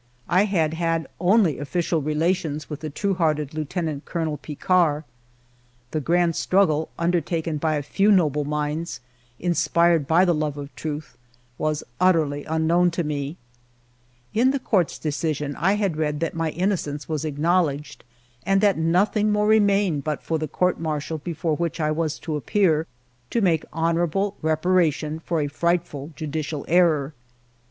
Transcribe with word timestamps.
I 0.27 0.45
had 0.45 0.73
had 0.73 1.05
only 1.19 1.59
official 1.59 2.01
relations 2.01 2.71
with 2.71 2.79
the 2.79 2.89
true 2.89 3.13
hearted 3.13 3.53
Lieutenant 3.53 4.03
Colonel 4.03 4.35
Picquart. 4.39 5.03
The 5.91 6.01
grand 6.01 6.35
struggle 6.35 6.85
294 6.97 6.97
FIVE 6.97 6.97
YEARS 6.97 6.97
OF 6.97 6.97
MY 6.97 7.05
LIFE 7.05 7.53
undertaken 7.53 7.57
by 7.59 7.75
a 7.75 7.93
few 7.93 8.11
noble 8.11 8.43
minds, 8.43 8.99
inspired 9.37 10.07
by 10.07 10.25
the 10.25 10.33
love 10.33 10.57
of 10.57 10.75
truth, 10.75 11.19
was 11.59 11.83
utterly 11.99 12.43
unknown 12.45 12.89
to 12.89 13.03
me. 13.03 13.37
In 14.33 14.49
the 14.49 14.57
Court's 14.57 14.97
decision 14.97 15.55
I 15.55 15.73
had 15.73 15.97
read 15.97 16.19
that 16.19 16.33
my 16.33 16.49
innocence 16.49 17.07
was 17.07 17.23
acknowledged, 17.23 18.03
and 18.43 18.59
that 18.61 18.79
nothing 18.79 19.31
more 19.31 19.45
remained 19.45 20.03
but 20.03 20.23
for 20.23 20.39
the 20.39 20.47
Court 20.47 20.79
Martial 20.79 21.19
before 21.19 21.55
which 21.55 21.79
I 21.79 21.91
was 21.91 22.17
to 22.21 22.35
appear 22.35 22.87
to 23.29 23.39
make 23.39 23.65
honorable 23.71 24.35
repara 24.41 24.91
tion 24.91 25.19
for 25.19 25.41
a 25.41 25.45
frightful 25.47 26.11
judicial 26.15 26.65
error. 26.67 27.13